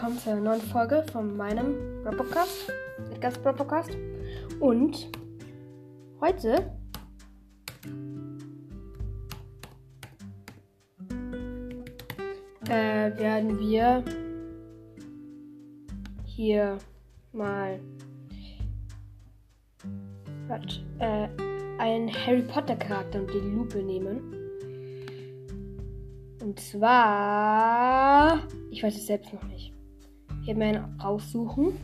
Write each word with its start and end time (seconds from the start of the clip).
willkommen 0.00 0.18
zu 0.18 0.30
einer 0.30 0.40
neuen 0.40 0.62
Folge 0.62 1.04
von 1.12 1.36
meinem 1.36 2.02
Podcast, 2.04 2.72
Edgar's 3.12 3.36
Podcast. 3.36 3.90
Und 4.58 5.10
heute 6.22 6.72
äh, 12.66 13.14
werden 13.18 13.58
wir 13.58 14.02
hier 16.24 16.78
mal 17.32 17.78
äh, 20.98 21.28
einen 21.76 22.10
Harry 22.10 22.40
Potter 22.40 22.76
Charakter 22.76 23.20
und 23.20 23.30
die 23.34 23.54
Lupe 23.54 23.82
nehmen. 23.82 24.32
Und 26.40 26.58
zwar. 26.58 28.48
Ich 28.70 28.82
weiß 28.82 28.96
es 28.96 29.06
selbst 29.06 29.34
noch 29.34 29.42
nicht. 29.42 29.74
Werde 30.50 30.58
mir 30.58 30.88
raussuchen. 31.00 31.74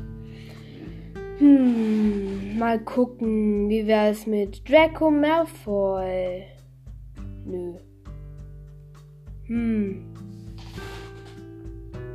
Hm, 1.39 2.59
mal 2.59 2.81
gucken, 2.81 3.69
wie 3.69 3.87
wäre 3.87 4.09
es 4.09 4.27
mit 4.27 4.69
Draco 4.69 5.09
Malfoy? 5.09 6.43
Nö. 7.45 7.75
Hm. 9.47 10.13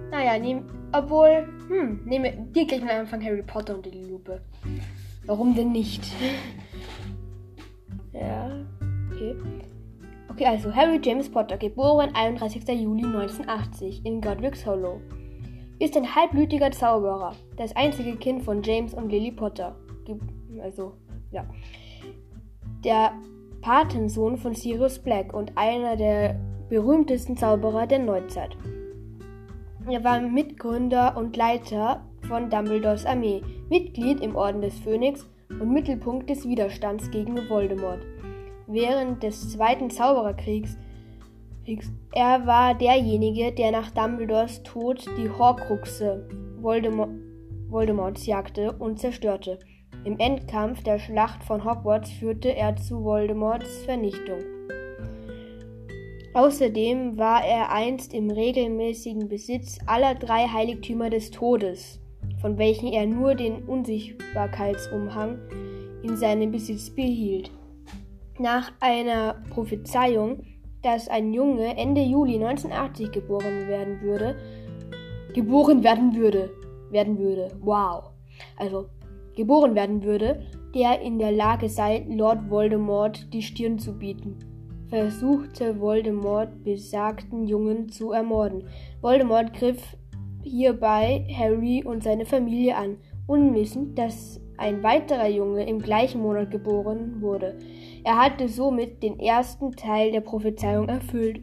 Naja, 0.09 0.37
nehm, 0.39 0.63
obwohl, 0.91 1.47
hm, 1.69 2.01
nehme 2.03 2.33
dir 2.53 2.65
gleich 2.65 2.83
mal 2.83 2.99
Anfang 2.99 3.23
Harry 3.23 3.43
Potter 3.43 3.75
unter 3.75 3.89
die 3.89 4.03
Lupe. 4.03 4.41
Warum 5.25 5.55
denn 5.55 5.71
nicht? 5.71 6.03
ja, 8.11 8.51
okay. 9.09 9.35
Okay, 10.29 10.45
also 10.47 10.75
Harry 10.75 10.99
James 11.01 11.29
Potter, 11.29 11.57
geboren 11.57 12.13
31. 12.13 12.67
Juli 12.67 13.05
1980 13.05 14.05
in 14.05 14.19
Godric's 14.19 14.65
Hollow, 14.65 14.99
ist 15.81 15.97
ein 15.97 16.15
halbblütiger 16.15 16.71
Zauberer, 16.71 17.33
das 17.57 17.75
einzige 17.75 18.15
Kind 18.15 18.43
von 18.43 18.61
James 18.61 18.93
und 18.93 19.09
Lily 19.09 19.31
Potter. 19.31 19.75
Also, 20.61 20.93
ja. 21.31 21.45
Der 22.83 23.13
Patensohn 23.61 24.37
von 24.37 24.53
Sirius 24.53 24.99
Black 24.99 25.33
und 25.33 25.57
einer 25.57 25.95
der 25.95 26.39
berühmtesten 26.69 27.35
Zauberer 27.35 27.87
der 27.87 27.99
Neuzeit. 27.99 28.55
Er 29.89 30.03
war 30.03 30.21
Mitgründer 30.21 31.17
und 31.17 31.35
Leiter 31.35 32.05
von 32.27 32.49
Dumbledores 32.49 33.05
Armee, 33.05 33.41
Mitglied 33.69 34.21
im 34.21 34.35
Orden 34.35 34.61
des 34.61 34.77
Phönix 34.79 35.27
und 35.49 35.73
Mittelpunkt 35.73 36.29
des 36.29 36.47
Widerstands 36.47 37.09
gegen 37.09 37.49
Voldemort 37.49 38.01
während 38.67 39.23
des 39.23 39.51
Zweiten 39.51 39.89
Zaubererkriegs. 39.89 40.77
Er 42.13 42.45
war 42.45 42.75
derjenige, 42.75 43.51
der 43.51 43.71
nach 43.71 43.91
Dumbledores 43.91 44.63
Tod 44.63 45.05
die 45.17 45.29
Horcruxe 45.29 46.27
Voldemort, 46.59 47.11
Voldemorts 47.69 48.25
jagte 48.25 48.73
und 48.73 48.99
zerstörte. 48.99 49.59
Im 50.03 50.19
Endkampf 50.19 50.83
der 50.83 50.99
Schlacht 50.99 51.43
von 51.43 51.63
Hogwarts 51.63 52.11
führte 52.11 52.55
er 52.55 52.75
zu 52.75 53.03
Voldemorts 53.03 53.83
Vernichtung. 53.85 54.39
Außerdem 56.33 57.17
war 57.17 57.43
er 57.45 57.71
einst 57.71 58.13
im 58.13 58.29
regelmäßigen 58.29 59.27
Besitz 59.27 59.79
aller 59.85 60.15
drei 60.15 60.47
Heiligtümer 60.47 61.09
des 61.09 61.31
Todes, 61.31 61.99
von 62.39 62.57
welchen 62.57 62.87
er 62.87 63.05
nur 63.05 63.35
den 63.35 63.63
Unsichtbarkeitsumhang 63.65 65.37
in 66.03 66.15
seinem 66.15 66.51
Besitz 66.51 66.89
behielt 66.89 67.51
nach 68.41 68.71
einer 68.79 69.35
Prophezeiung, 69.51 70.43
dass 70.81 71.07
ein 71.07 71.33
Junge 71.33 71.77
Ende 71.77 72.01
Juli 72.01 72.35
1980 72.35 73.11
geboren 73.11 73.67
werden 73.67 74.01
würde, 74.01 74.35
geboren 75.33 75.83
werden 75.83 76.15
würde, 76.15 76.51
werden 76.89 77.17
würde, 77.17 77.49
wow, 77.61 78.11
also 78.57 78.85
geboren 79.35 79.75
werden 79.75 80.03
würde, 80.03 80.41
der 80.73 81.01
in 81.01 81.19
der 81.19 81.31
Lage 81.31 81.69
sei, 81.69 82.05
Lord 82.09 82.49
Voldemort 82.49 83.33
die 83.33 83.41
Stirn 83.41 83.77
zu 83.77 83.97
bieten. 83.97 84.37
Versuchte 84.89 85.79
Voldemort 85.79 86.63
besagten 86.63 87.47
Jungen 87.47 87.89
zu 87.89 88.11
ermorden. 88.11 88.67
Voldemort 89.01 89.53
griff 89.53 89.95
hierbei 90.43 91.25
Harry 91.37 91.83
und 91.85 92.03
seine 92.03 92.25
Familie 92.25 92.75
an, 92.75 92.97
unwissend, 93.27 93.97
dass 93.97 94.41
ein 94.57 94.83
weiterer 94.83 95.27
Junge 95.27 95.65
im 95.65 95.79
gleichen 95.79 96.21
Monat 96.21 96.51
geboren 96.51 97.21
wurde. 97.21 97.57
Er 98.03 98.17
hatte 98.17 98.49
somit 98.49 99.03
den 99.03 99.19
ersten 99.19 99.71
Teil 99.73 100.11
der 100.11 100.21
Prophezeiung 100.21 100.89
erfüllt 100.89 101.41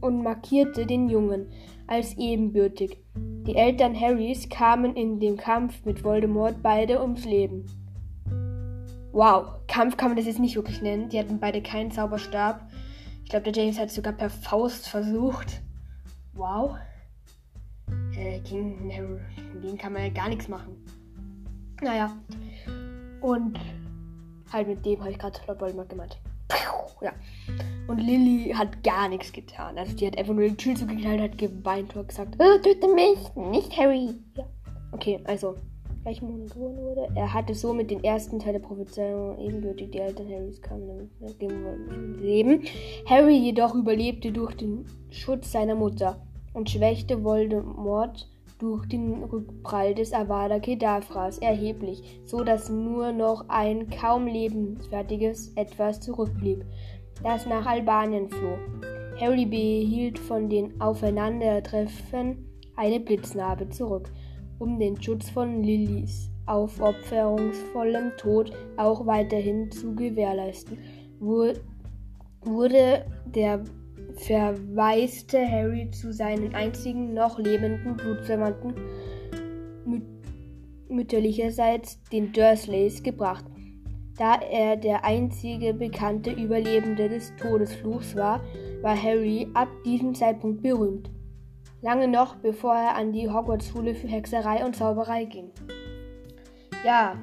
und 0.00 0.22
markierte 0.22 0.86
den 0.86 1.08
Jungen 1.08 1.46
als 1.86 2.16
ebenbürtig. 2.16 2.98
Die 3.16 3.56
Eltern 3.56 3.98
Harrys 3.98 4.48
kamen 4.48 4.94
in 4.94 5.18
dem 5.20 5.36
Kampf 5.36 5.84
mit 5.84 6.04
Voldemort 6.04 6.62
beide 6.62 7.00
ums 7.00 7.24
Leben. 7.24 7.66
Wow, 9.12 9.54
Kampf 9.66 9.96
kann 9.96 10.10
man 10.10 10.16
das 10.16 10.26
jetzt 10.26 10.40
nicht 10.40 10.56
wirklich 10.56 10.82
nennen. 10.82 11.08
Die 11.08 11.18
hatten 11.18 11.40
beide 11.40 11.62
keinen 11.62 11.90
Zauberstab. 11.90 12.68
Ich 13.24 13.30
glaube, 13.30 13.50
der 13.50 13.62
James 13.62 13.78
hat 13.78 13.90
sogar 13.90 14.12
per 14.12 14.30
Faust 14.30 14.88
versucht. 14.88 15.62
Wow. 16.34 16.76
Äh, 18.16 18.40
gegen, 18.40 18.90
gegen 19.60 19.78
kann 19.78 19.92
man 19.92 20.02
ja 20.02 20.10
gar 20.10 20.28
nichts 20.28 20.48
machen. 20.48 20.76
Naja. 21.80 22.16
Und 23.20 23.58
Halt 24.52 24.68
mit 24.68 24.84
dem 24.86 25.00
habe 25.00 25.10
ich 25.10 25.18
gerade 25.18 25.38
Voldemort 25.60 25.88
gemeint. 25.88 26.18
Ja. 27.00 27.12
Und 27.88 27.98
Lily 27.98 28.52
hat 28.54 28.82
gar 28.82 29.08
nichts 29.08 29.32
getan. 29.32 29.78
Also 29.78 29.94
die 29.94 30.06
hat 30.06 30.18
einfach 30.18 30.34
nur 30.34 30.44
den 30.44 30.56
Tür 30.56 30.74
zugeknallt, 30.74 31.20
hat 31.20 31.38
geweint 31.38 31.94
und 31.94 32.08
gesagt, 32.08 32.36
oh, 32.38 32.58
töte 32.62 32.88
mich, 32.94 33.18
nicht 33.34 33.76
Harry. 33.76 34.14
Ja. 34.36 34.44
Okay, 34.92 35.20
also, 35.24 35.56
gleich 36.02 36.20
geboren 36.20 36.76
wurde. 36.78 37.08
Er 37.14 37.32
hatte 37.32 37.54
somit 37.54 37.90
den 37.90 38.02
ersten 38.02 38.38
Teil 38.38 38.54
der 38.54 38.60
Prophezeiung 38.60 39.38
ebenbürtig. 39.38 39.90
Die 39.90 39.98
Eltern 39.98 40.28
Harrys 40.28 40.62
kamen 40.62 41.10
damit 41.20 42.20
Leben. 42.20 42.62
Harry 43.06 43.36
jedoch 43.36 43.74
überlebte 43.74 44.32
durch 44.32 44.54
den 44.54 44.86
Schutz 45.10 45.52
seiner 45.52 45.74
Mutter 45.74 46.20
und 46.54 46.70
schwächte 46.70 47.22
Voldemort 47.22 48.28
durch 48.58 48.86
den 48.86 49.22
Rückprall 49.24 49.94
des 49.94 50.12
Avada 50.12 50.58
Kedavras 50.58 51.38
erheblich, 51.38 52.20
so 52.24 52.42
dass 52.42 52.70
nur 52.70 53.12
noch 53.12 53.48
ein 53.48 53.90
kaum 53.90 54.26
lebensfertiges 54.26 55.52
Etwas 55.56 56.00
zurückblieb, 56.00 56.64
das 57.22 57.46
nach 57.46 57.66
Albanien 57.66 58.28
floh. 58.30 58.58
Harry 59.20 59.46
behielt 59.46 60.18
von 60.18 60.48
den 60.48 60.80
Aufeinandertreffen 60.80 62.46
eine 62.76 63.00
Blitznarbe 63.00 63.68
zurück, 63.68 64.10
um 64.58 64.78
den 64.78 65.00
Schutz 65.00 65.30
von 65.30 65.62
Lillys 65.62 66.30
aufopferungsvollem 66.46 68.12
Tod 68.16 68.52
auch 68.76 69.06
weiterhin 69.06 69.70
zu 69.70 69.94
gewährleisten. 69.94 70.78
Wurde 71.18 73.06
der 73.24 73.64
verwaiste 74.14 75.38
Harry 75.46 75.90
zu 75.90 76.12
seinen 76.12 76.54
einzigen 76.54 77.14
noch 77.14 77.38
lebenden 77.38 77.96
Blutsverwandten 77.96 78.74
müt 79.84 80.02
mütterlicherseits, 80.88 82.00
den 82.12 82.32
Dursleys, 82.32 83.02
gebracht. 83.02 83.44
Da 84.16 84.36
er 84.36 84.76
der 84.76 85.04
einzige 85.04 85.74
bekannte 85.74 86.30
Überlebende 86.30 87.08
des 87.08 87.34
Todesfluchs 87.36 88.14
war, 88.14 88.40
war 88.82 89.00
Harry 89.00 89.48
ab 89.54 89.68
diesem 89.84 90.14
Zeitpunkt 90.14 90.62
berühmt. 90.62 91.10
Lange 91.82 92.08
noch, 92.08 92.36
bevor 92.36 92.74
er 92.74 92.94
an 92.94 93.12
die 93.12 93.28
Hogwarts-Schule 93.28 93.94
für 93.94 94.08
Hexerei 94.08 94.64
und 94.64 94.76
Zauberei 94.76 95.24
ging. 95.24 95.50
Ja, 96.84 97.20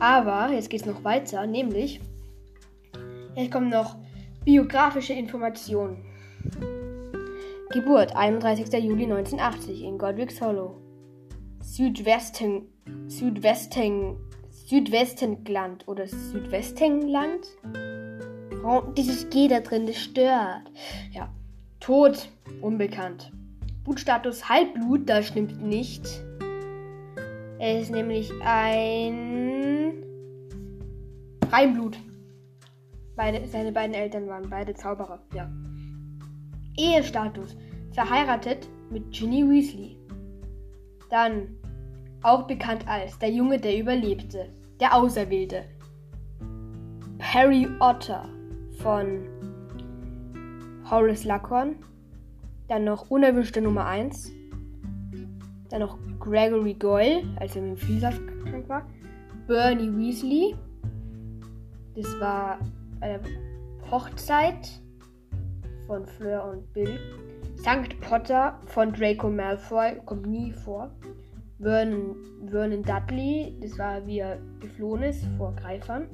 aber 0.00 0.52
jetzt 0.52 0.70
geht's 0.70 0.86
noch 0.86 1.04
weiter, 1.04 1.46
nämlich 1.46 2.00
jetzt 3.36 3.52
kommen 3.52 3.68
noch 3.68 3.96
Biografische 4.44 5.12
Informationen. 5.12 5.98
Geburt 7.70 8.16
31. 8.16 8.72
Juli 8.82 9.04
1980 9.04 9.84
in 9.84 9.98
Godric's 9.98 10.40
Hollow. 10.40 10.80
Südwesten, 11.60 12.66
Südwesten, 13.06 14.16
Südwestengland 14.50 15.86
oder 15.86 16.08
Südwestengland? 16.08 17.46
Oh, 18.64 18.82
dieses 18.96 19.30
G 19.30 19.46
da 19.46 19.60
drin, 19.60 19.86
das 19.86 19.98
stört. 19.98 20.72
Ja. 21.12 21.32
Tod, 21.78 22.28
unbekannt. 22.60 23.30
Blutstatus 23.84 24.48
Halbblut, 24.48 25.08
das 25.08 25.28
stimmt 25.28 25.62
nicht. 25.62 26.04
Er 27.60 27.80
ist 27.80 27.92
nämlich 27.92 28.32
ein 28.44 30.02
Reinblut. 31.48 31.96
Beide, 33.22 33.46
seine 33.46 33.70
beiden 33.70 33.94
Eltern 33.94 34.26
waren 34.26 34.50
beide 34.50 34.74
Zauberer, 34.74 35.20
ja. 35.32 35.48
Ehestatus. 36.76 37.56
Verheiratet 37.92 38.68
mit 38.90 39.12
Ginny 39.12 39.48
Weasley. 39.48 39.96
Dann 41.08 41.54
auch 42.24 42.48
bekannt 42.48 42.88
als 42.88 43.16
der 43.20 43.30
Junge, 43.30 43.60
der 43.60 43.78
überlebte. 43.78 44.48
Der 44.80 44.96
Auserwählte. 44.96 45.66
Harry 47.20 47.68
Otter 47.78 48.28
von 48.78 49.20
Horace 50.90 51.22
Lackhorn. 51.22 51.76
Dann 52.66 52.82
noch 52.82 53.08
unerwünschte 53.08 53.62
Nummer 53.62 53.86
1. 53.86 54.32
Dann 55.68 55.78
noch 55.82 55.96
Gregory 56.18 56.74
Goyle, 56.74 57.22
als 57.36 57.54
er 57.54 57.62
mit 57.62 57.78
dem 57.78 57.86
Vielsaft 57.86 58.20
krank 58.44 58.68
war. 58.68 58.84
Bernie 59.46 59.96
Weasley. 59.96 60.56
Das 61.94 62.18
war 62.18 62.58
der 63.08 63.20
Hochzeit 63.90 64.80
von 65.86 66.06
Fleur 66.06 66.44
und 66.52 66.72
Bill. 66.72 66.98
Sankt 67.56 68.00
Potter 68.00 68.58
von 68.66 68.92
Draco 68.92 69.30
Malfoy 69.30 70.00
kommt 70.06 70.26
nie 70.26 70.52
vor. 70.52 70.90
Vernon, 71.60 72.16
Vernon 72.46 72.82
Dudley, 72.82 73.56
das 73.60 73.78
war 73.78 74.04
wie 74.06 74.18
er 74.18 74.38
geflohen 74.60 75.04
ist 75.04 75.24
vor 75.36 75.54
Greifern. 75.54 76.08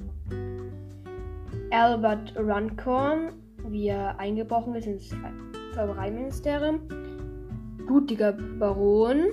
Albert 1.71 2.35
Runcorn, 2.37 3.33
wie 3.67 3.87
er 3.87 4.19
eingebrochen 4.19 4.75
ist 4.75 4.85
ins 4.85 5.09
Zaubereiministerium. 5.73 6.81
Blutiger 7.87 8.33
Baron, 8.33 9.29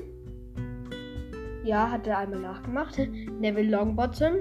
ja, 1.66 1.90
hat 1.90 2.06
er 2.06 2.18
einmal 2.18 2.40
nachgemacht. 2.40 2.98
Neville 3.40 3.76
Longbottom, 3.76 4.36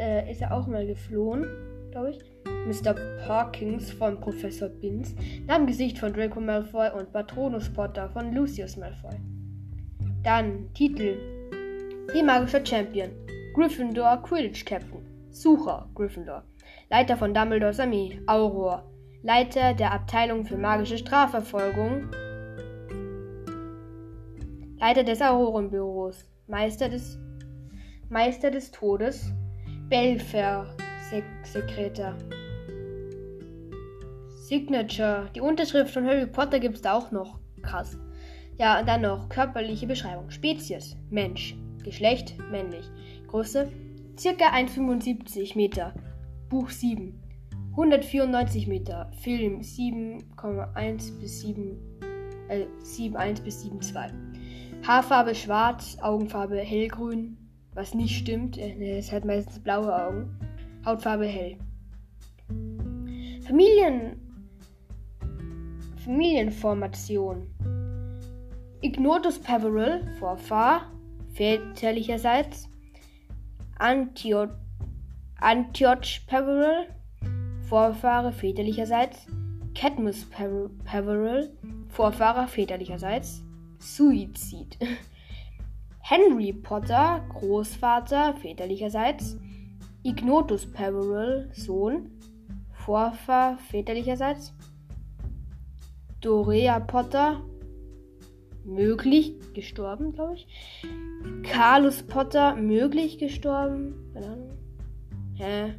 äh, 0.00 0.30
ist 0.30 0.40
er 0.40 0.52
auch 0.52 0.66
mal 0.66 0.86
geflohen, 0.86 1.46
glaube 1.90 2.10
ich. 2.10 2.18
Mr. 2.66 2.94
Parkins 3.26 3.90
von 3.90 4.20
Professor 4.20 4.68
Binz, 4.68 5.14
Namengesicht 5.46 5.98
von 5.98 6.12
Draco 6.12 6.40
Malfoy 6.40 6.90
und 6.90 7.12
Patronus 7.12 7.68
Potter 7.68 8.08
von 8.10 8.34
Lucius 8.34 8.76
Malfoy. 8.76 9.16
Dann 10.22 10.72
Titel: 10.74 11.16
Primagischer 12.08 12.64
Champion, 12.64 13.10
Gryffindor 13.54 14.22
Quidditch 14.22 14.64
Captain, 14.64 15.00
Sucher 15.30 15.88
Gryffindor, 15.94 16.44
Leiter 16.90 17.16
von 17.16 17.32
Dumbledores 17.32 17.80
Armee, 17.80 18.20
Auror, 18.26 18.90
Leiter 19.22 19.74
der 19.74 19.92
Abteilung 19.92 20.44
für 20.44 20.56
magische 20.56 20.98
Strafverfolgung, 20.98 22.10
Leiter 24.78 25.04
des 25.04 25.20
Aurorenbüros, 25.22 26.24
Meister 26.46 26.88
des 26.88 27.18
Meister 28.08 28.50
des 28.50 28.70
Todes, 28.70 29.32
Belfer 29.90 30.68
Sekreter. 31.42 32.16
Signature. 34.28 35.28
Die 35.34 35.40
Unterschrift 35.40 35.92
von 35.92 36.06
Harry 36.06 36.26
Potter 36.26 36.60
gibt 36.60 36.76
es 36.76 36.82
da 36.82 36.92
auch 36.92 37.10
noch. 37.10 37.40
Krass. 37.62 37.98
Ja, 38.56 38.78
und 38.78 38.88
dann 38.88 39.02
noch 39.02 39.28
körperliche 39.28 39.88
Beschreibung. 39.88 40.30
Spezies. 40.30 40.96
Mensch. 41.10 41.56
Geschlecht. 41.82 42.36
Männlich. 42.52 42.88
Größe. 43.26 43.68
Circa 44.16 44.52
1,75 44.52 45.56
Meter. 45.56 45.92
Buch 46.48 46.70
7. 46.70 47.20
194 47.72 48.68
Meter. 48.68 49.10
Film 49.20 49.60
7,1 49.60 51.18
bis 51.18 51.40
7, 51.40 51.76
äh, 52.48 52.66
7,1 52.84 53.42
bis 53.42 53.64
7,2. 53.64 54.12
Haarfarbe 54.86 55.34
schwarz, 55.34 55.98
Augenfarbe 56.00 56.58
hellgrün, 56.58 57.39
was 57.74 57.94
nicht 57.94 58.16
stimmt. 58.16 58.58
Äh, 58.58 58.98
es 58.98 59.12
hat 59.12 59.24
meistens 59.24 59.58
blaue 59.58 59.94
Augen. 59.94 60.36
Hautfarbe 60.84 61.26
hell. 61.26 61.56
Familien. 63.46 64.20
Familienformation. 66.04 67.46
Ignotus 68.82 69.38
Peveril, 69.38 70.02
Vorfahr, 70.18 70.90
väterlicherseits. 71.28 72.68
Antioch, 73.78 74.48
Antioch 75.38 76.20
Peveril, 76.26 76.86
Vorfahre 77.68 78.32
väterlicherseits. 78.32 79.26
Cadmus 79.74 80.26
Peveril, 80.30 81.50
Vorfahrer 81.88 82.48
väterlicherseits. 82.48 83.42
Suizid. 83.78 84.76
Henry 86.10 86.52
Potter, 86.52 87.24
Großvater 87.28 88.34
väterlicherseits. 88.34 89.38
Ignotus 90.02 90.66
Peveril, 90.66 91.48
Sohn, 91.52 92.10
Vorfahr 92.72 93.58
väterlicherseits. 93.70 94.52
Dorea 96.20 96.80
Potter, 96.80 97.40
möglich 98.64 99.36
gestorben, 99.54 100.12
glaube 100.12 100.34
ich. 100.34 100.48
Carlos 101.44 102.02
Potter, 102.02 102.56
möglich 102.56 103.18
gestorben. 103.18 103.94
Keine 104.12 104.26
Ahnung. 104.26 104.50
Hä? 105.36 105.74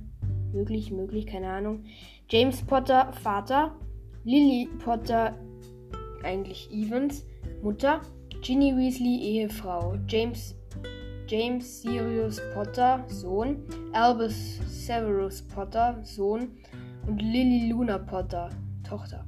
Möglich, 0.54 0.94
möglich, 0.94 1.28
keine 1.28 1.50
Ahnung. 1.52 1.84
James 2.30 2.66
Potter, 2.66 3.12
Vater. 3.22 3.76
Lily 4.24 4.70
Potter, 4.80 5.36
eigentlich 6.24 6.72
Evans, 6.72 7.26
Mutter. 7.62 8.00
Ginny 8.42 8.74
Weasley, 8.76 9.22
Ehefrau. 9.22 9.98
James 10.08 10.56
James 11.28 11.82
Sirius 11.82 12.42
Potter, 12.54 13.06
Sohn, 13.08 13.64
Albus 13.94 14.58
Severus 14.68 15.42
Potter, 15.42 15.98
Sohn 16.04 16.58
und 17.08 17.22
Lily 17.22 17.70
Luna 17.70 18.00
Potter, 18.00 18.50
Tochter. 18.84 19.26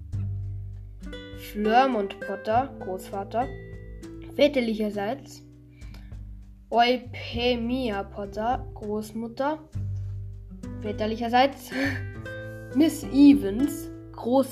Fleurmont 1.37 2.19
Potter, 2.19 2.73
Großvater, 2.79 3.47
väterlicherseits. 4.35 5.43
Euphemia 6.71 8.03
Potter, 8.03 8.67
Großmutter, 8.73 9.59
väterlicherseits. 10.81 11.69
Miss 12.75 13.03
Evans, 13.03 13.89
Groß, 14.11 14.49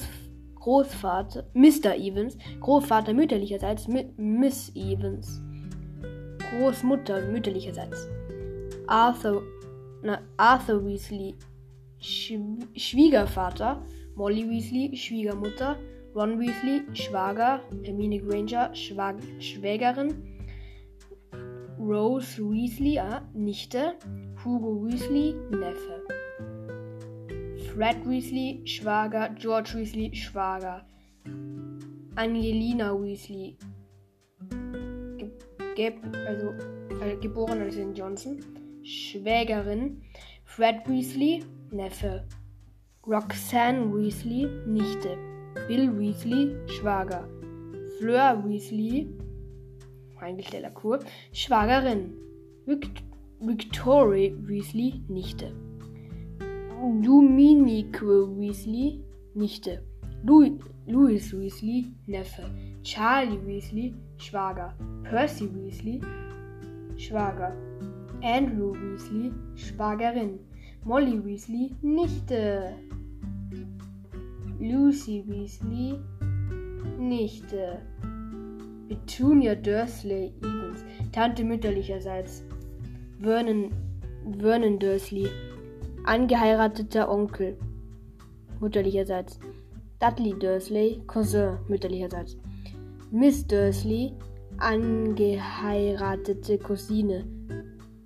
Großvater, 0.61 1.45
Mr. 1.53 1.95
Evans, 1.95 2.37
Großvater 2.59 3.13
mütterlicherseits, 3.13 3.87
Miss 4.17 4.71
Evans. 4.75 5.41
Großmutter 6.51 7.21
mütterlicherseits. 7.31 8.07
Arthur, 8.87 9.41
na, 10.03 10.19
Arthur 10.37 10.85
Weasley, 10.85 11.35
Sch 11.99 12.33
Schwiegervater. 12.75 13.81
Molly 14.15 14.47
Weasley, 14.47 14.95
Schwiegermutter. 14.95 15.77
Ron 16.13 16.39
Weasley, 16.39 16.83
Schwager. 16.93 17.61
Hermine 17.83 18.19
Granger, 18.19 18.73
Schwag 18.75 19.15
Schwägerin. 19.39 20.13
Rose 21.79 22.37
Weasley, 22.37 22.99
ah, 22.99 23.21
Nichte. 23.33 23.95
Hugo 24.43 24.83
Weasley, 24.85 25.33
Neffe. 25.49 26.10
Fred 27.73 28.05
Weasley, 28.05 28.61
Schwager. 28.65 29.29
George 29.39 29.75
Weasley, 29.75 30.13
Schwager. 30.13 30.81
Angelina 32.15 32.93
Weasley, 32.93 33.57
Geb, 35.75 35.95
also 36.27 36.49
äh, 37.01 37.15
geboren 37.21 37.61
als 37.61 37.77
Johnson, 37.95 38.39
Schwägerin, 38.83 40.01
Fred 40.43 40.87
Weasley, 40.87 41.45
Neffe, 41.71 42.27
Roxanne 43.07 43.93
Weasley, 43.93 44.47
Nichte, 44.67 45.17
Bill 45.69 45.97
Weasley, 45.97 46.53
Schwager, 46.67 47.27
Fleur 47.97 48.43
Weasley, 48.45 49.07
eigentlich 50.19 50.49
der 50.49 50.61
Lacour, 50.61 50.99
Schwagerin, 51.31 52.13
Vict 52.65 53.01
Victoria 53.39 54.33
Weasley, 54.41 55.01
Nichte, 55.07 55.53
Dominique 56.81 58.01
Weasley, 58.01 59.03
Nichte, 59.35 59.83
Louis, 60.23 60.57
Weasley, 60.87 61.93
Neffe, 62.07 62.43
Charlie 62.81 63.37
Weasley, 63.45 63.93
Schwager, 64.17 64.73
Percy 65.03 65.47
Weasley, 65.47 66.01
Schwager, 66.97 67.55
Andrew 68.23 68.73
Weasley, 68.73 69.31
Schwagerin, 69.55 70.39
Molly 70.83 71.19
Weasley, 71.19 71.75
Nichte, 71.83 72.73
Lucy 74.59 75.23
Weasley, 75.27 75.99
Nichte, 76.97 77.79
Petunia 78.89 79.53
Dursley 79.55 80.33
Evans, 80.41 80.83
Tante 81.11 81.43
mütterlicherseits, 81.43 82.43
Vernon, 83.19 83.71
Vernon 84.39 84.79
Dursley, 84.79 85.29
angeheirateter 86.05 87.09
Onkel, 87.09 87.57
mütterlicherseits, 88.59 89.39
Dudley 89.99 90.37
Dursley, 90.37 91.01
Cousin 91.07 91.57
mütterlicherseits. 91.67 92.37
Miss 93.11 93.45
Dursley, 93.45 94.13
angeheiratete 94.57 96.57
Cousine. 96.57 97.25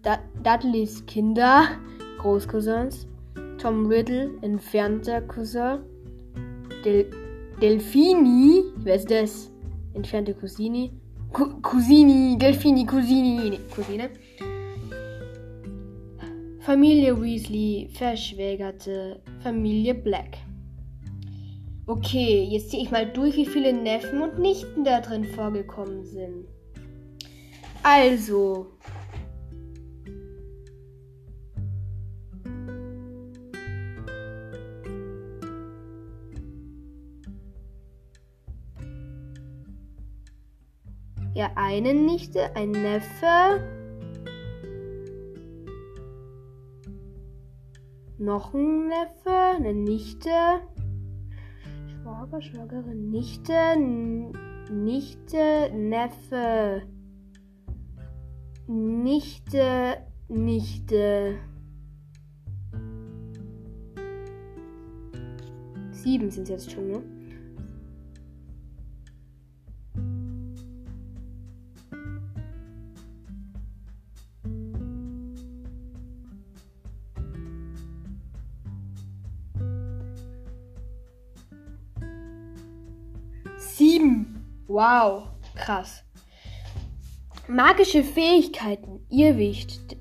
Da 0.02 0.20
Dudleys 0.44 1.06
Kinder, 1.06 1.68
Großcousins. 2.20 3.08
Tom 3.58 3.88
Riddle, 3.88 4.32
entfernter 4.42 5.22
Cousin. 5.22 5.80
Del 6.84 7.10
Delfini, 7.62 8.66
wer 8.78 8.96
ist 8.96 9.10
das? 9.10 9.52
Entfernte 9.94 10.34
Cousine. 10.34 10.92
Cu 11.32 11.62
Cousini, 11.62 12.38
Delfini, 12.38 12.86
Cousini, 12.86 13.60
Cousine. 13.74 14.10
Familie 16.66 17.22
Weasley, 17.22 17.90
verschwägerte 17.94 19.22
Familie 19.44 19.94
Black. 19.94 20.40
Okay, 21.86 22.44
jetzt 22.50 22.72
ziehe 22.72 22.82
ich 22.82 22.90
mal 22.90 23.06
durch, 23.06 23.36
wie 23.36 23.46
viele 23.46 23.72
Neffen 23.72 24.20
und 24.24 24.40
Nichten 24.40 24.84
da 24.84 25.00
drin 25.00 25.26
vorgekommen 25.26 26.04
sind. 26.04 26.48
Also. 27.84 28.66
Ja, 41.36 41.52
eine 41.54 41.94
Nichte, 41.94 42.56
ein 42.56 42.72
Neffe. 42.72 43.85
Noch 48.26 48.56
ein 48.56 48.88
Neffe, 48.88 49.56
eine 49.56 49.72
Nichte. 49.72 50.32
Schwager, 51.86 52.42
Schwagerin, 52.42 53.12
Nichte, 53.12 53.78
Nichte, 54.72 55.70
Neffe. 55.72 56.82
Nichte, 58.66 59.98
Nichte. 60.28 61.36
Sieben 65.92 66.32
sind 66.32 66.44
es 66.46 66.50
jetzt 66.50 66.72
schon, 66.72 66.88
ne? 66.88 67.15
Sieben. 83.74 84.64
Wow, 84.68 85.28
krass. 85.56 86.04
Magische 87.48 88.04
Fähigkeiten. 88.04 89.00
Irrwicht. 89.10 89.98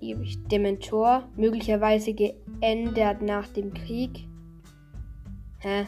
Irrwicht. 0.00 0.40
Dementor. 0.50 1.28
Möglicherweise 1.36 2.14
geändert 2.14 3.22
nach 3.22 3.48
dem 3.48 3.72
Krieg. 3.74 4.26
Hä? 5.58 5.86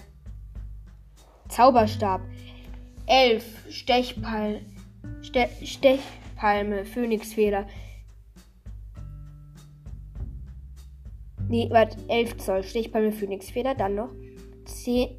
Zauberstab. 1.49 2.21
Elf. 3.07 3.45
Stechpal 3.71 4.61
Ste 5.23 5.49
Stechpalme. 5.63 6.85
Phönixfeder. 6.85 7.67
Nee, 11.49 11.69
warte. 11.71 11.97
11 12.09 12.37
Zoll. 12.39 12.63
Stechpalme, 12.63 13.13
Phönixfeder. 13.13 13.75
Dann 13.75 13.95
noch. 13.95 14.11
10, 14.65 15.11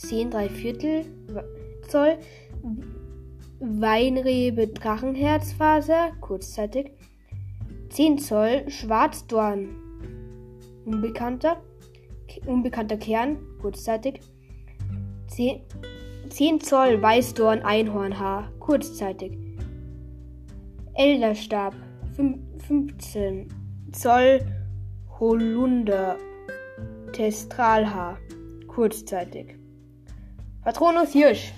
10 0.00 0.30
3 0.30 0.48
Viertel 0.48 1.04
Zoll. 1.88 2.18
Weinrebe 3.60 4.68
Drachenherzfaser, 4.68 6.12
kurzzeitig. 6.20 6.92
10 7.90 8.18
Zoll 8.18 8.64
Schwarzdorn, 8.68 9.68
unbekannter, 10.86 11.62
unbekannter 12.46 12.96
Kern, 12.96 13.36
kurzzeitig. 13.60 14.20
10, 15.26 15.60
10 16.30 16.60
Zoll 16.60 17.02
Weißdorn 17.02 17.60
Einhornhaar, 17.60 18.50
kurzzeitig. 18.60 19.36
Elderstab, 20.94 21.74
15 22.66 23.48
Zoll 23.92 24.40
Holunder 25.18 26.16
Testralhaar, 27.12 28.18
kurzzeitig. 28.68 29.59
Patronus 30.62 31.12
Hirsch, 31.12 31.52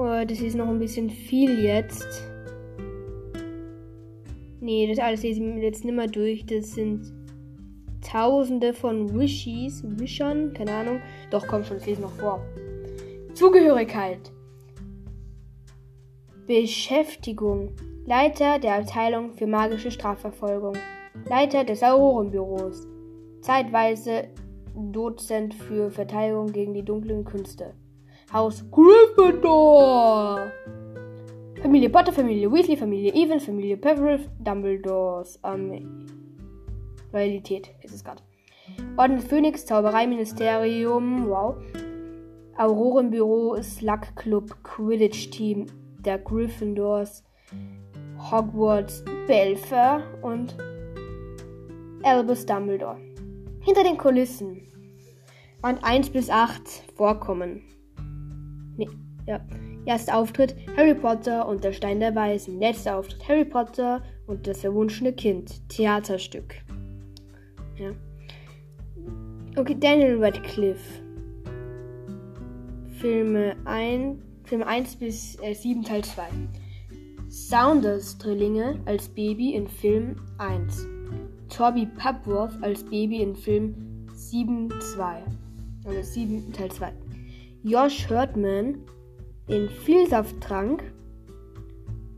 Oh, 0.00 0.24
das 0.24 0.40
ist 0.40 0.54
noch 0.54 0.68
ein 0.68 0.78
bisschen 0.78 1.10
viel 1.10 1.64
jetzt. 1.64 2.22
Nee, 4.60 4.86
das 4.86 5.00
alles 5.00 5.24
lese 5.24 5.42
ich 5.42 5.62
jetzt 5.62 5.84
nicht 5.84 5.94
mehr 5.94 6.06
durch. 6.06 6.46
Das 6.46 6.72
sind 6.72 7.12
tausende 8.00 8.74
von 8.74 9.18
Wishies, 9.18 9.82
Wishern, 9.98 10.52
keine 10.52 10.72
Ahnung. 10.72 11.00
Doch, 11.30 11.44
komm 11.48 11.64
schon, 11.64 11.78
ich 11.78 11.86
lese 11.86 12.02
noch 12.02 12.12
vor. 12.12 12.40
Zugehörigkeit. 13.34 14.30
Beschäftigung. 16.46 17.72
Leiter 18.06 18.60
der 18.60 18.76
Abteilung 18.76 19.32
für 19.32 19.48
magische 19.48 19.90
Strafverfolgung. 19.90 20.76
Leiter 21.28 21.64
des 21.64 21.82
Aurorenbüros. 21.82 22.86
Zeitweise 23.40 24.28
Dozent 24.78 25.54
für 25.54 25.90
Verteidigung 25.90 26.52
gegen 26.52 26.72
die 26.72 26.84
dunklen 26.84 27.24
Künste. 27.24 27.74
Haus 28.32 28.64
Gryffindor. 28.70 30.52
Familie 31.60 31.90
Potter, 31.90 32.12
Familie 32.12 32.50
Weasley, 32.52 32.76
Familie 32.76 33.12
Evans, 33.12 33.44
Familie 33.44 33.76
Peveril, 33.76 34.20
Dumbledores 34.38 35.42
Armee. 35.42 35.86
Loyalität 37.12 37.74
ist 37.82 37.94
es 37.94 38.04
gerade. 38.04 38.22
Orden 38.96 39.16
des 39.16 39.24
Phönix, 39.24 39.66
Zaubereiministerium, 39.66 41.28
wow. 41.28 41.56
Aurorenbüro, 42.56 43.60
Slug 43.62 44.14
Club, 44.14 44.56
Quidditch 44.62 45.30
Team 45.30 45.66
der 46.04 46.18
Gryffindors, 46.18 47.24
Hogwarts, 48.30 49.04
Belfer 49.26 50.02
und 50.22 50.56
Albus 52.02 52.46
Dumbledore. 52.46 53.07
Hinter 53.60 53.82
den 53.84 53.98
Kulissen. 53.98 54.62
Band 55.60 55.82
1 55.82 56.10
bis 56.10 56.30
8 56.30 56.62
vorkommen. 56.94 57.62
Nee, 58.76 58.88
ja. 59.26 59.40
Erster 59.86 60.16
Auftritt 60.18 60.54
Harry 60.76 60.94
Potter 60.94 61.48
und 61.48 61.64
der 61.64 61.72
Stein 61.72 61.98
der 61.98 62.14
Weisen. 62.14 62.60
Letzter 62.60 62.98
Auftritt 62.98 63.26
Harry 63.26 63.44
Potter 63.44 64.02
und 64.26 64.46
das 64.46 64.60
verwunschene 64.60 65.12
Kind. 65.12 65.68
Theaterstück. 65.68 66.56
Ja. 67.78 67.92
Okay, 69.56 69.76
Daniel 69.78 70.22
Radcliffe. 70.22 71.02
Filme 73.00 73.56
1, 73.64 74.18
Film 74.44 74.62
1 74.62 74.96
bis 74.96 75.38
äh, 75.40 75.54
7 75.54 75.82
Teil 75.82 76.04
2. 76.04 76.22
Saunders 77.28 78.18
Drillinge 78.18 78.80
als 78.84 79.08
Baby 79.08 79.54
in 79.54 79.68
Film 79.68 80.16
1. 80.38 80.97
Toby 81.48 81.86
Papworth 81.86 82.62
als 82.62 82.82
Baby 82.84 83.22
in 83.22 83.34
Film 83.34 84.06
7 84.12 84.70
2. 84.96 85.22
Also 85.84 86.02
7 86.02 86.52
Teil 86.52 86.70
2. 86.70 86.92
Josh 87.64 88.08
Hurtman 88.08 88.78
in 89.48 89.68
Vielsafttrank, 89.68 90.82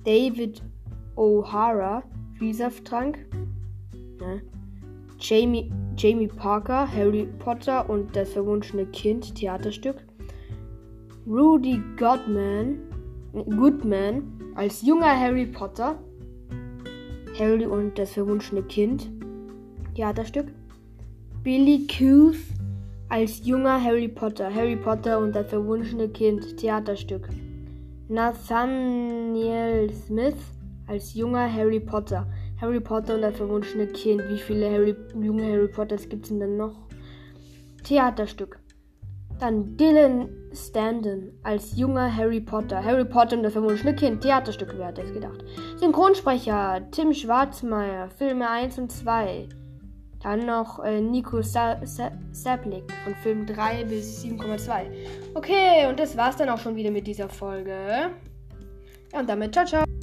David 0.05 0.63
O'Hara, 1.17 2.03
Vielsafttrank, 2.39 3.19
ne? 4.21 4.43
Jamie, 5.19 5.71
Jamie 5.97 6.29
Parker, 6.29 6.91
Harry 6.91 7.27
Potter 7.39 7.89
und 7.89 8.17
das 8.17 8.33
verwunschene 8.33 8.87
Kind, 8.87 9.35
Theaterstück, 9.35 9.97
Rudy 11.27 11.83
Godman, 11.99 12.79
Goodman 13.33 14.23
als 14.55 14.83
junger 14.83 15.19
Harry 15.19 15.47
Potter, 15.47 15.99
Harry 17.39 17.67
und 17.67 17.99
das 17.99 18.13
verwunschene 18.13 18.63
Kind, 18.63 19.11
Theaterstück, 19.95 20.47
Billy 21.43 21.87
Kuth 21.87 22.37
als 23.09 23.45
junger 23.45 23.83
Harry 23.83 24.09
Potter, 24.09 24.55
Harry 24.55 24.77
Potter 24.77 25.19
und 25.19 25.35
das 25.35 25.49
verwunschene 25.49 26.09
Kind, 26.09 26.57
Theaterstück. 26.59 27.29
Nathaniel 28.09 29.93
Smith 29.93 30.37
als 30.87 31.15
junger 31.15 31.53
Harry 31.53 31.81
Potter, 31.81 32.27
Harry 32.61 32.81
Potter 32.81 33.15
und 33.15 33.23
das 33.23 33.37
verwunschene 33.37 33.87
Kind. 33.87 34.23
Wie 34.29 34.39
viele 34.39 34.71
Harry, 34.71 34.95
junge 35.15 35.45
Harry 35.45 35.69
Potters 35.69 36.09
gibt 36.09 36.25
es 36.25 36.39
denn 36.39 36.57
noch? 36.57 36.77
Theaterstück. 37.85 38.59
Dann 39.39 39.77
Dylan 39.77 40.29
Standen 40.53 41.33
als 41.43 41.77
junger 41.77 42.15
Harry 42.15 42.41
Potter, 42.41 42.85
Harry 42.85 43.05
Potter 43.05 43.37
und 43.37 43.45
das 43.45 43.55
verwunschene 43.55 43.95
Kind. 43.95 44.21
Theaterstück, 44.21 44.75
wer 44.77 44.89
hätte 44.89 45.03
es 45.03 45.13
gedacht? 45.15 45.45
Synchronsprecher 45.77 46.83
Tim 46.91 47.15
Schwarzmeier, 47.15 48.09
Filme 48.11 48.51
1 48.51 48.79
und 48.79 48.93
2. 48.93 49.49
Dann 50.23 50.45
noch 50.47 50.85
äh, 50.85 51.01
Nico 51.01 51.41
Sa 51.43 51.79
Sa 51.85 52.11
von 52.59 53.15
Film 53.23 53.47
3 53.47 53.85
bis 53.85 54.23
7,2. 54.23 55.35
Okay, 55.35 55.87
und 55.89 55.99
das 55.99 56.17
war's 56.17 56.37
dann 56.37 56.51
auch 56.51 56.59
schon 56.59 56.77
wieder 56.77 56.91
mit 56.91 57.07
dieser 57.07 57.29
Folge. 57.29 58.11
Ja, 59.13 59.19
und 59.19 59.29
damit 59.29 59.55
ciao, 59.55 59.65
ciao. 59.65 60.00